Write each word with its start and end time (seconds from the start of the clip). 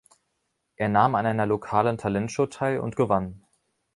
Er 0.77 0.89
nahm 0.89 1.13
an 1.13 1.27
einer 1.27 1.45
lokalen 1.45 1.99
Talentshow 1.99 2.47
teil 2.47 2.79
und 2.79 2.95
gewann. 2.95 3.45